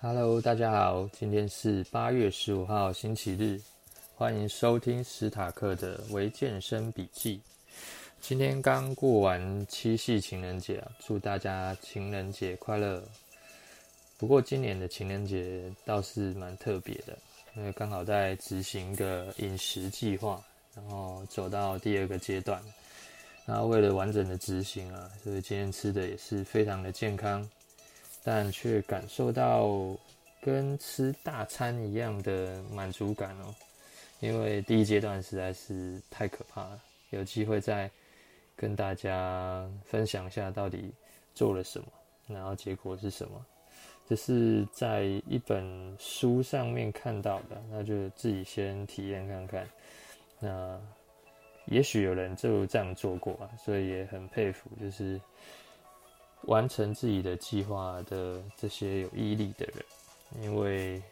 [0.00, 3.60] Hello，大家好，今天是八月十五号星期日，
[4.14, 7.40] 欢迎收听史塔克的微健身笔记。
[8.20, 13.02] 今天刚过完七夕情人节啊，祝大家情人节快乐。
[14.16, 17.18] 不过今年的情人节倒是蛮特别的，
[17.56, 20.40] 因为刚好在执行个饮食计划，
[20.76, 22.62] 然后走到第二个阶段。
[23.44, 27.44] 那为了完整的执行啊，所以今天吃的也是非常的健康。
[28.30, 29.70] 但却感受到
[30.42, 33.54] 跟吃大餐一样的满足感哦，
[34.20, 36.78] 因为第一阶段实在是太可怕了。
[37.08, 37.90] 有机会再
[38.54, 40.92] 跟大家分享一下到底
[41.34, 41.86] 做了什么，
[42.26, 43.42] 然后结果是什么。
[44.06, 49.66] 这是在一本书上面看到的，那就自己先体验看看。
[50.38, 50.78] 那
[51.64, 55.18] 也许有人就这样做过啊，所以也很佩服，就是。
[56.42, 61.02] 完成自己的计划的这些有毅力的人，因为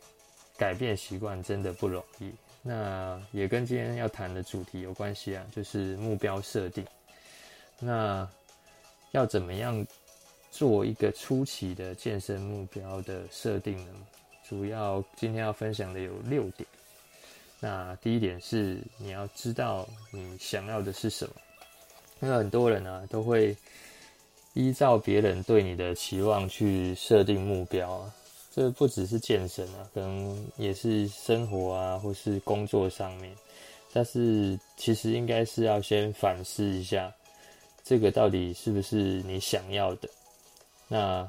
[0.57, 2.33] 改变习惯真的不容易。
[2.63, 6.85] 那也跟今天要谈的主题有关系啊，就是目标设定。
[7.79, 8.27] 那
[9.11, 9.87] 要怎么样
[10.51, 13.93] 做一个初期的健身目标的设定呢？
[14.49, 16.67] 主要今天要分享的有六点。
[17.61, 21.35] 那第一点是你要知道你想要的是什么，
[22.21, 23.55] 因为很多人啊都会。
[24.57, 28.15] 依照别人对你的期望去设定目标啊，
[28.55, 33.31] 这不只是健身啊，可能也是生活啊，或是工作上面。
[33.93, 37.13] 但是其实应该是要先反思一下，
[37.85, 40.09] 这个到底是不是你想要的？
[40.89, 41.29] 那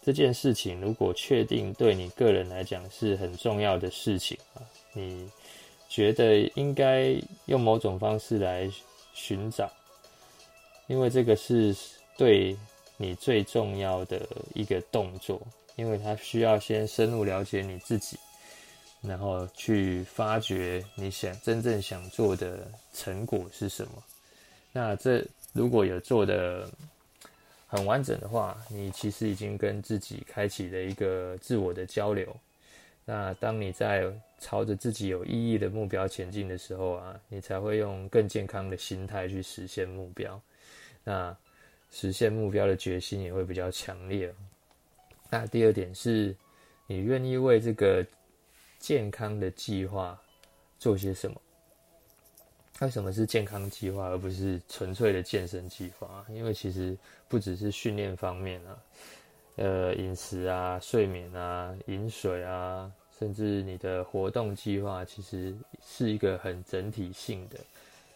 [0.00, 4.62] 这件事情如果确定对你个人来讲是很重要的事情啊，
[4.92, 5.28] 你
[5.88, 8.70] 觉得应该用某种方式来
[9.12, 9.68] 寻找，
[10.86, 11.74] 因为这个是。
[12.16, 12.54] 对
[13.02, 15.40] 你最重要的一个动作，
[15.74, 18.18] 因为它需要先深入了解你自己，
[19.00, 23.92] 然后去发掘你想真正想做的成果是什么。
[24.70, 26.68] 那这如果有做的
[27.66, 32.36] 很完整的话，你其实已经跟自己开启了一个自我的交流。
[33.06, 40.38] 那当你在朝着自己有意义的目标前进的时候啊，你才会用更健康的心态去实现目标。
[41.02, 41.34] 那。
[41.90, 44.32] 实现目标的决心也会比较强烈。
[45.28, 46.34] 那第二点是，
[46.86, 48.04] 你愿意为这个
[48.78, 50.20] 健康的计划
[50.78, 51.40] 做些什么？
[52.80, 56.24] 为什么是健康计划，而不是纯粹的健身计划？
[56.30, 56.96] 因为其实
[57.28, 58.78] 不只是训练方面啊，
[59.56, 65.54] 呃，饮食啊、睡眠啊、饮水啊，甚至你的活动计划，其实
[65.86, 67.58] 是一个很整体性的。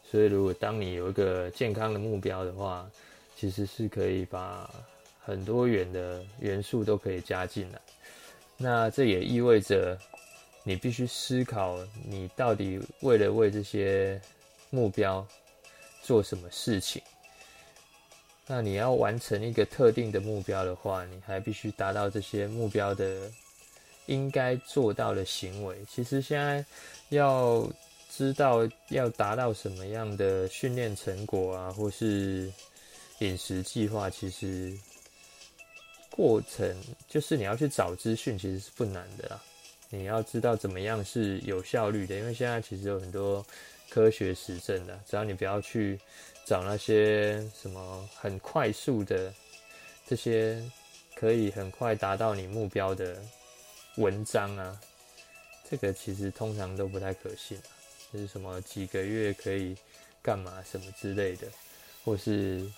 [0.02, 2.90] 所以，如果当你有一个健康的目标的话，
[3.36, 4.68] 其实是可以把
[5.24, 7.80] 很多元的元素都可以加进来，
[8.56, 9.98] 那这也意味着
[10.62, 14.20] 你必须思考，你到底为了为这些
[14.70, 15.26] 目标
[16.02, 17.02] 做什么事情。
[18.46, 23.32] 那你要完成一个特定的目标的话，你还必须达到这些目标的
[24.04, 25.76] 应该做到的行为。
[25.90, 26.62] 其实现在
[27.08, 27.66] 要
[28.10, 32.52] 知道要达到什么样的训练成果啊，或是
[33.20, 34.76] 饮食计划其实
[36.10, 36.76] 过程
[37.08, 39.42] 就是你要去找资讯，其实是不难的啦。
[39.88, 43.44] 你要知道怎么样是有效率的，因为现在其实有很多
[43.88, 45.00] 科学实证的。
[45.08, 45.98] 只要你不要去
[46.44, 49.32] 找那些什么很快速的
[50.06, 50.60] 这些
[51.14, 53.22] 可以很快达到你目标的
[53.96, 54.80] 文章啊，
[55.70, 57.56] 这个其实通常都不太可信。
[58.12, 59.76] 就是什么几个月可以
[60.22, 61.46] 干嘛什么之类的，
[62.04, 62.68] 或是。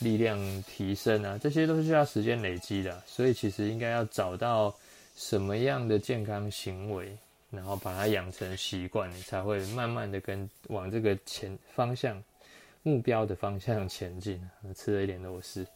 [0.00, 4.74] 力量提升啊，这些都是需要时间累积的，所以其实应该要找到
[5.16, 7.16] 什么样的健康行为，
[7.50, 12.22] 然后把它养成习惯，你才会慢慢的跟往这个前方向
[12.82, 14.40] 目标的方向前进。
[14.74, 15.66] 吃了一点螺丝，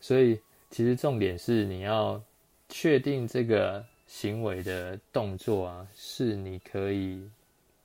[0.00, 2.22] 所以其实重点是你要
[2.68, 7.20] 确定这个行为的动作啊，是你可以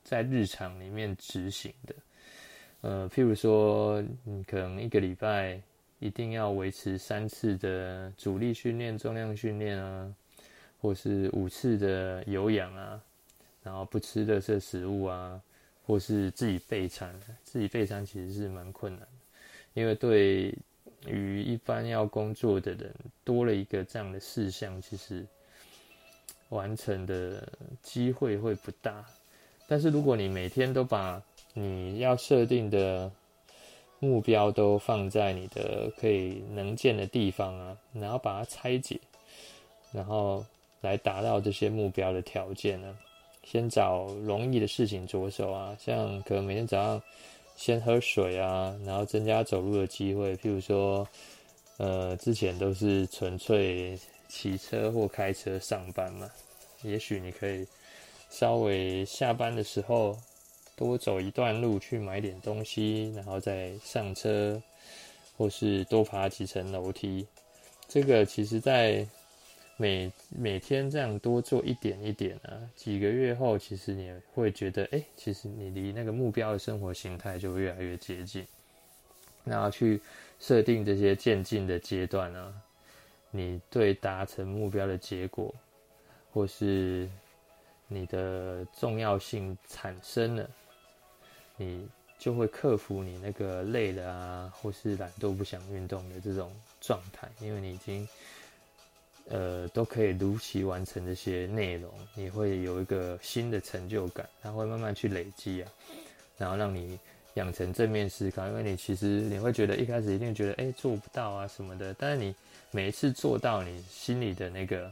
[0.03, 1.95] 在日常里面执行的。
[2.85, 5.59] 呃，譬如说，你可能一个礼拜
[5.97, 10.13] 一定要维持三次的阻力训练、重量训练啊，
[10.79, 13.01] 或是五次的有氧啊，
[13.63, 15.41] 然后不吃垃圾食物啊，
[15.87, 17.19] 或是自己备餐。
[17.43, 19.07] 自己备餐其实是蛮困难，
[19.73, 20.55] 因为对
[21.07, 22.93] 于一般要工作的人，
[23.23, 25.25] 多了一个这样的事项，其实
[26.49, 27.51] 完成的
[27.81, 29.03] 机会会不大。
[29.67, 31.19] 但是如果你每天都把
[31.57, 33.09] 你要设定的
[33.99, 38.99] 目标都放在你的可以能见的地方啊，然后把它拆解，
[39.93, 40.45] 然后
[40.81, 42.95] 来达到这些目标的条件呢？
[43.43, 47.01] 先找容易的事情着手啊，像可能每天早上
[47.55, 50.35] 先喝水啊，然后增加走路的机会。
[50.37, 51.07] 譬如说，
[51.77, 53.97] 呃，之前都是纯粹
[54.27, 56.29] 骑车或开车上班嘛，
[56.83, 57.65] 也许你可以
[58.29, 60.17] 稍微下班的时候
[60.75, 64.61] 多走一段路去买点东西，然后再上车，
[65.37, 67.25] 或是多爬几层楼梯。
[67.87, 69.07] 这个其实，在
[69.77, 78.45] 每每天这样多做一点一点啊，几个月后，其实你会觉得，哎，其实你离那个目标的生活形态就越来越接近。
[79.43, 80.01] 然后去
[80.39, 82.53] 设定这些渐进的阶段啊，
[83.29, 85.53] 你对达成目标的结果，
[86.33, 87.07] 或是
[87.87, 90.49] 你的重要性产生了，
[91.57, 91.87] 你
[92.17, 98.07] 就会克服你那个累了啊，或是懒惰不想运动的这种状态，因为你已经。
[99.27, 105.71] 呃，都可以如期完成这些内容，你会有一个新的成就感，它会慢慢去累积啊，
[106.37, 106.99] 然后让你
[107.33, 108.45] 养成正面思考。
[108.45, 112.35] 因为你其实你会觉得一开始一定觉得哎、做不到啊什么的，但是你
[112.69, 114.91] 每一次做到，你心里的那个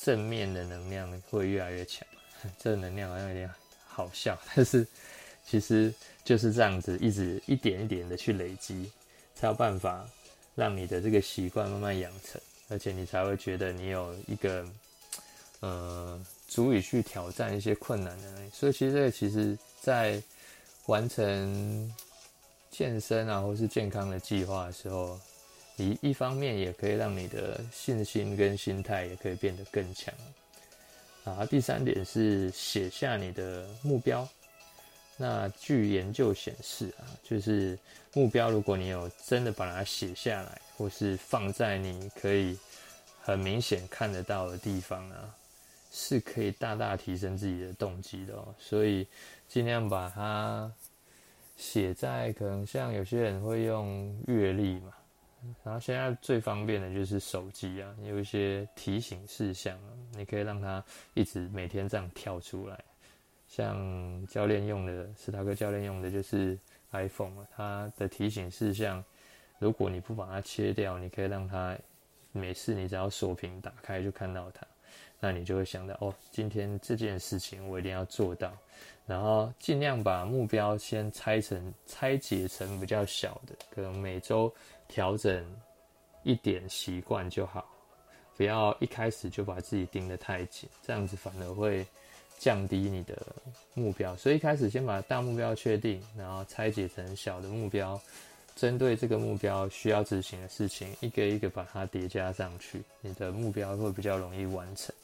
[0.00, 2.04] 正面的能量会越来越强。
[2.58, 3.48] 这能量好像有点
[3.86, 4.84] 好笑，但是
[5.46, 5.92] 其实
[6.24, 8.90] 就是这样子，一直一点一点的去累积，
[9.34, 10.08] 才有办法
[10.54, 12.40] 让你的这个习惯慢慢养成。
[12.70, 14.66] 而且你才会觉得你有一个，
[15.60, 18.50] 呃，足以去挑战一些困难的能力。
[18.54, 20.20] 所以其实这个其实，在
[20.86, 21.94] 完成
[22.70, 25.20] 健身啊，或是健康的计划的时候，
[25.76, 30.12] 你一方面也可以让你的信心跟心态也可以变得更强。
[31.24, 34.26] 啊，第三点是写下你的目标。
[35.16, 37.78] 那据研究显示啊，就是
[38.12, 42.58] 目标，如果你有真的把它写下来，或是放在你可以
[43.22, 45.32] 很明显看得到的地方啊，
[45.92, 48.54] 是可以大大提升自己的动机的喔。
[48.58, 49.06] 所以
[49.48, 50.70] 尽量把它
[51.56, 54.92] 写在可能像有些人会用月历嘛，
[55.62, 59.78] 然后现在最方便的就是手机啊，有一些提醒事项，
[60.10, 60.82] 你可以让它
[61.14, 62.76] 一直每天这样跳出来。
[63.56, 66.58] 像教练用的，史塔克教练用的就是
[66.90, 69.04] iPhone，它的提醒事项，
[69.60, 71.78] 如果你不把它切掉，你可以让它
[72.32, 74.66] 每次你只要锁屏打开就看到它，
[75.20, 78.52] 那你就会想到哦，今天这件事情我一定要做到，
[79.06, 84.52] 然后尽量把目标先拆成拆解成比较小的，可能每周
[84.88, 85.46] 调整
[86.24, 87.64] 一点习惯就好，
[88.36, 91.86] 不要一开始就把自己盯得太紧，这样子反而会。
[92.44, 93.16] 降低你的
[93.72, 97.98] 目标，所以一开始先把大目标确定，然后拆解成小的目标，
[98.54, 104.94] 针对这个目标需要执行的事情，一个一个把它叠加上去，你的目标会比较容易完成。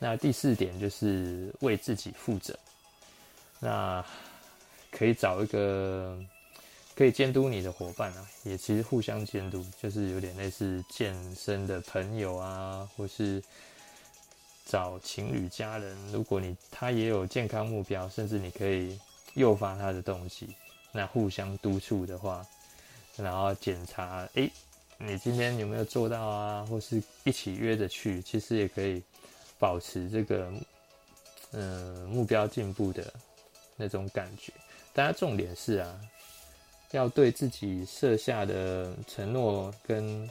[0.00, 2.58] 那第四点就是为自己负责，
[3.60, 4.04] 那
[4.90, 6.18] 可以找一个
[6.96, 13.40] 可以监督你的伙伴啊，也其实互相监督，就是有点类似健身的朋友啊，或是。
[14.64, 18.98] 找情侣、家人，如果你他也有健康目标，甚至你可以
[19.34, 20.48] 诱发他的动机，
[20.90, 22.46] 那互相督促的话，
[23.16, 24.50] 然后检查，诶、
[24.96, 26.66] 你今天有没有做到啊？
[26.68, 29.02] 或是一起约着去，其实也可以
[29.58, 30.50] 保持这个，
[31.52, 33.12] 嗯、目标进步的
[33.76, 34.52] 那种感觉。
[34.92, 36.00] 大家重点是啊，
[36.92, 40.28] 要对自己设下的承诺跟。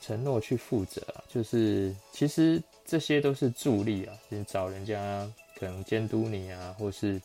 [0.00, 7.20] 承诺去负责，就是其实这些都是助力啊，你找人家可能监督你啊，或是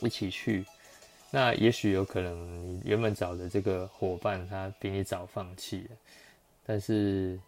[0.00, 0.64] 一起去，
[1.30, 5.96] 那也许有可能你原本找的这个伙伴他比你早放弃了，
[6.66, 7.38] 但是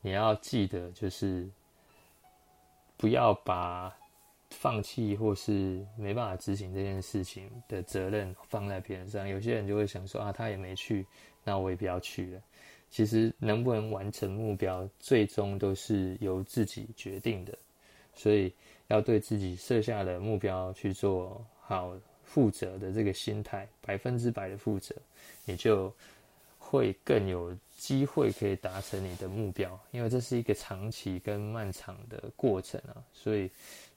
[0.00, 1.48] 你要记得，就是
[2.96, 3.92] 不要把
[4.50, 9.28] 放弃或是没办法执行这件事情的责任放在别人上。
[9.28, 11.04] 有些人就会想说啊，他也没去，
[11.44, 12.40] 那我也不要去了。
[12.90, 17.56] 其实能不能完成目标，最终都是由自己决定的，
[18.14, 18.52] 所以
[18.86, 24.94] 要对自己设下的目标去做好负责的这个心态，百分之百的负责，
[25.44, 25.94] 你就
[26.58, 33.50] 会更有机会可以达成你的目标，因为这是一个长期跟漫长的过程啊，所以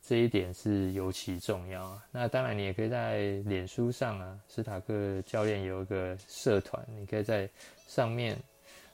[0.06, 2.06] 这一点是尤其重要啊。
[2.12, 7.50] 那当然，你也可以在脸书上啊，史塔克教练有一个社团，你可以在
[7.88, 8.38] 上面。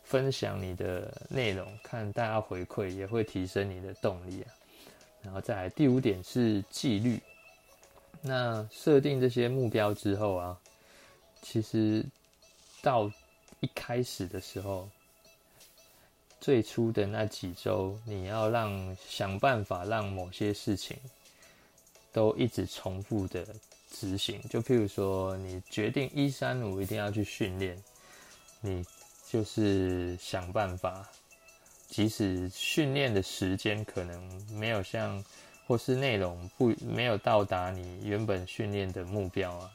[0.08, 4.48] 分享你的内容，看大家回馈也会提升你的动力啊。
[5.22, 7.22] 然后再来第五点是纪律。
[8.22, 10.58] 那设定这些目标之后啊，
[11.42, 12.06] 其实
[12.82, 13.12] 到
[13.60, 14.90] 一开始的时候，
[16.40, 20.98] 最初的那几周，你要让想办法让某些事情
[22.14, 23.46] 都一直重复的
[23.92, 24.42] 执行。
[24.50, 27.78] 就譬如说，你决定一三五一定要去训练，
[28.62, 28.86] 你
[29.30, 31.08] 就是想办法，
[31.88, 35.24] 即使训练的时间可能没有像，
[35.68, 39.72] 或是内容不没有到达你原本训练的目标啊，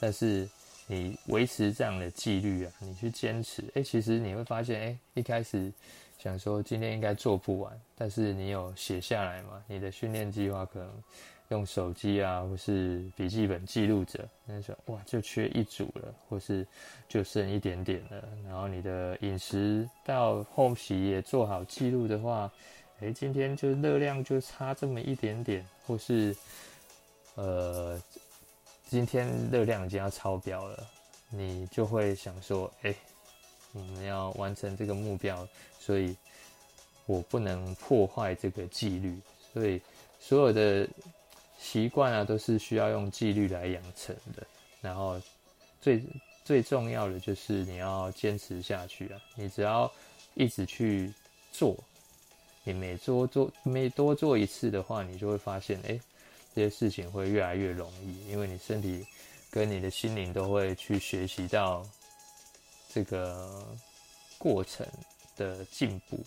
[0.00, 0.48] 但是。
[0.86, 5.72] 你维持这样的纪律啊，你去坚持，哎、其实你会发现，哎、一开始
[6.18, 9.64] 想说今天应该做不完，但是你有写下来嘛？
[9.66, 11.02] 你的训练计划可能
[11.48, 16.66] 用手机啊，或是笔记本记录着，那时候哇，就缺一组了，或是
[17.08, 18.28] 就剩一点点了。
[18.44, 22.50] 然后你的饮食到后期也做好记录的话，
[23.00, 26.36] 哎、今天就热量就差这么一点点，或是
[27.34, 28.00] 呃。
[28.86, 30.86] 今天热量已经要超标了，
[31.30, 32.94] 你就会想说：“哎、
[33.72, 35.48] 我们要完成这个目标，
[35.80, 36.14] 所以
[37.06, 39.18] 我不能破坏这个纪律。
[39.52, 39.80] 所以
[40.20, 40.86] 所有的
[41.64, 44.46] 习惯啊，都是需要用纪律来养成的。
[44.82, 45.18] 然后
[45.80, 46.04] 最
[46.44, 49.20] 最重要的就是你要坚持下去啊！
[49.34, 49.90] 你只要
[50.34, 51.10] 一直去
[51.50, 51.74] 做，
[52.64, 56.00] 你每做做每多做一次的话，你就会发现，哎、欸。”
[56.54, 59.04] 这些事情会越来越容易，因为你身体
[59.50, 61.84] 跟你的心灵都会去学习到
[62.92, 63.66] 这个
[64.38, 64.86] 过程
[65.36, 66.24] 的进步，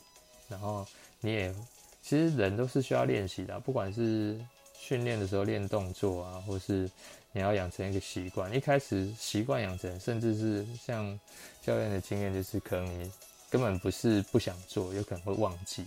[0.49, 0.85] 然后
[1.21, 1.55] 你也
[2.01, 4.37] 其实人都是需要练习的，不管是
[4.79, 6.89] 训练的时候练动作啊，或是
[7.31, 11.19] 你要养成一个习惯，一开始习惯养成，甚至是像
[11.61, 13.11] 教练的经验，就是可能你
[13.49, 15.85] 根本不是不想做，有可能会忘记，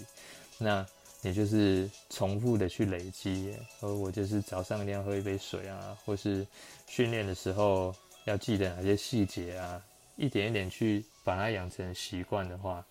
[0.58, 0.86] 那。
[1.22, 6.46] 你就是重复的去累积，而我就是早上一定要喝一杯水啊，或是
[6.86, 7.94] 训练的时候
[8.24, 9.84] 要记得哪些细节啊，
[10.16, 12.82] 一点一点去把它养成习惯的话，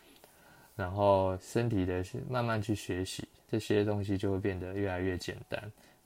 [0.76, 5.60] 然后身体的慢慢去学习这些东西就会变得越来越简单。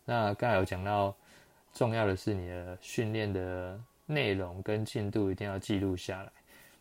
[0.05, 1.15] 那刚才有讲到，
[1.74, 6.31] 重要的是你的训练的内容跟进度一定要记录下来，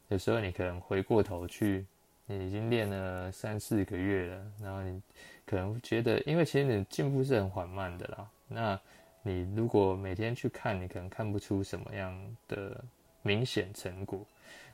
[0.09, 1.85] 有时候你可能回过头去。
[2.25, 5.03] 你已经练了三四个月了，然后你
[5.45, 8.31] 可能觉得，因为其实你进步是很缓慢的啦。
[8.47, 8.81] 那
[9.23, 12.83] 你如果每天去看，你可能看不出什么样的
[13.23, 14.25] 明显成果。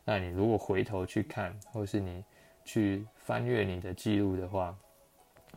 [0.04, 2.22] 那你如果回头去看，或是你
[2.66, 4.76] 去翻阅你的记录的话，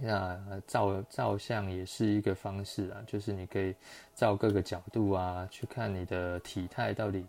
[0.01, 3.75] 那照照相也是一个方式啊，就是你可以
[4.15, 7.25] 照各个角度啊，去看你的体态到底。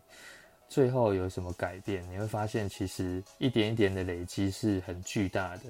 [0.69, 2.03] 最后有什么改变？
[2.11, 5.65] 你会发现，其实一点一点的累积是很巨大的，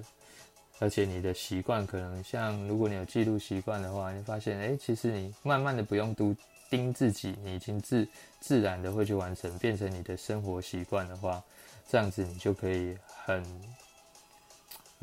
[0.78, 6.32] 而且你的习惯可能像，如果你有记录习惯的话，你发现，哎，其实你慢慢的不用督
[6.70, 8.06] 盯自己，你已经自
[8.38, 11.42] 自然的会去完成，变成你的生活习惯的话，
[11.88, 13.44] 这样子你就可以很，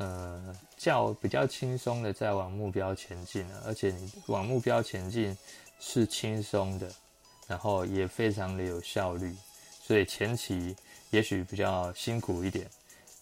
[0.00, 5.36] 呃，较比较轻松的在往目标前进了，而且你往目标前进
[5.78, 6.90] 是轻松的，
[7.46, 9.36] 然后也非常的有效率。
[9.82, 10.74] 所以前期
[11.10, 12.66] 也许比较辛苦一点，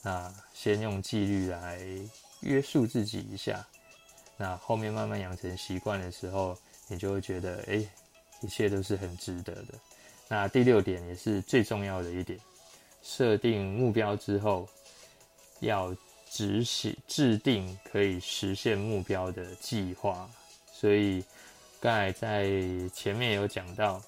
[0.02, 1.80] 那先用纪律来
[2.42, 3.66] 约束自己一下，
[4.36, 6.56] 那后面慢慢养成习惯的时候，
[6.86, 7.84] 你就会觉得，哎，
[8.40, 9.74] 一切都是很值得的。
[10.28, 12.38] 那第六点也是最重要的一点，
[13.02, 14.68] 设定目标之后，
[15.58, 15.92] 要
[16.30, 20.28] 执行制定可以实现目标的计划。
[20.72, 21.24] 所以
[21.80, 22.48] 刚才在
[22.94, 24.00] 前面有讲到，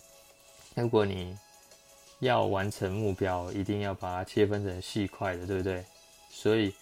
[0.74, 1.36] 如果你
[2.20, 5.84] 要完成目标，一定要把它切分成细块的，对不对？
[6.30, 6.72] 所以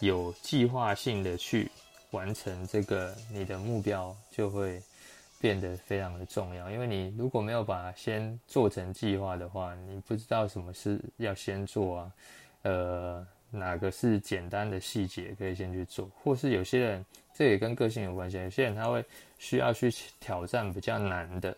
[0.00, 1.70] 有计划性的去
[2.10, 4.80] 完成这个你的目标，就会
[5.40, 6.70] 变得非常的重要。
[6.70, 12.12] 因为你如果没有把它先做成计划的话，你不知道什么是要先做啊，
[12.62, 19.04] 呃，哪个是简单的细节可以先去做，或是有些人这也跟个性有关系，有些人他会
[19.38, 21.56] 需要去挑战比较难的，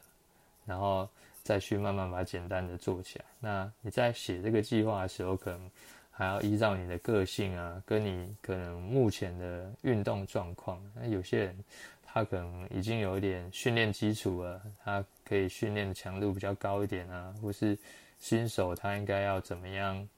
[0.64, 1.08] 然后。
[1.46, 3.24] 再去慢慢把简单的做起来。
[3.38, 5.70] 那你在写这个计划的时候，可能
[6.10, 10.82] 还要依照你的个性啊，跟你可能目前的运动状况。
[10.92, 11.56] 那有些人
[12.04, 17.78] 他可能已经有一点训练基础了，他可以训练的强度比较高一点啊，或是
[18.18, 20.08] 新手他应该要怎么样，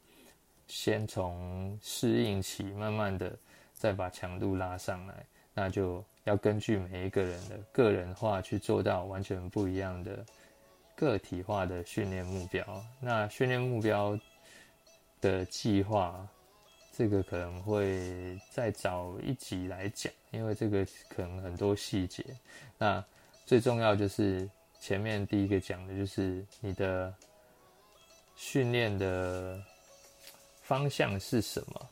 [0.68, 3.37] 先从适应期慢慢的
[3.75, 5.26] 再把强度拉上来。
[5.52, 10.25] 那就要根据每一个人的个人化去做到完全不一样的。
[10.94, 14.18] 个体化的训练目标，那训练目标
[15.20, 16.26] 的计划，
[16.92, 22.25] 这个可能会再找一集来讲，因为这个可能很多细节。
[22.76, 23.04] 那
[23.46, 27.14] 最重要就是前面第一个讲的就是你的
[28.34, 29.62] 训练的
[30.68, 31.88] 方向是什么，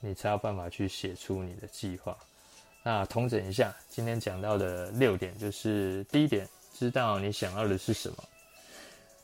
[0.00, 2.18] 你才有办法去写出你的计划。
[2.82, 8.24] 那统整一下，今天讲到的六点，就是第一点，知道你想要的是什么，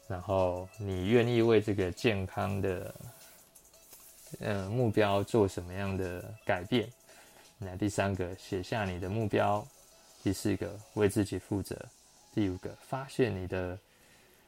[0.07, 2.95] 然后你愿意为这个健康的，
[4.39, 6.89] 呃，目标做什么样的改变。
[7.59, 9.67] 那第三个，写下你的目标。
[10.23, 11.77] 第四个，为自己负责。
[12.33, 13.77] 第五个，发现你的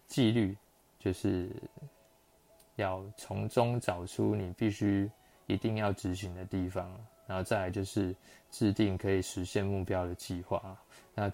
[0.06, 0.56] 纪律，
[1.00, 1.50] 就是
[2.76, 5.11] 要从中找出你必须
[5.47, 6.90] 一定要执行的地方。
[7.26, 8.14] 然后再来就是
[8.50, 10.76] 制定可以实现目标的计划。
[11.14, 11.33] 那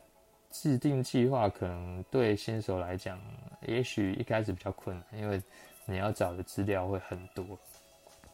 [0.52, 3.20] 制定计划可能对新手来讲，
[3.66, 5.42] 也许一开始比较困难，因为
[5.86, 7.44] 你要找的资料会很多。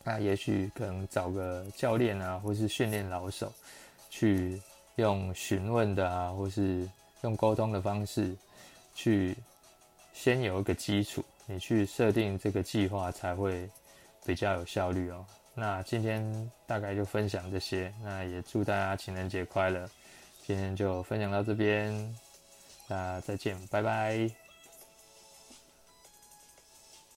[0.05, 3.53] 那也许可能找个教练啊，或是训练老手，
[4.11, 4.61] 去
[4.97, 6.89] 用询问的啊，或是
[7.23, 8.37] 用沟通的方式，
[8.95, 9.35] 去
[10.13, 13.69] 先有一个基础，你去设定这个计划才会
[14.25, 15.25] 比较有效率哦。
[15.55, 19.88] 那今天大概就分享这些，那也祝大家情人节快乐。
[20.45, 22.15] 今天就分享到这边，
[22.88, 24.46] 那再见，拜拜。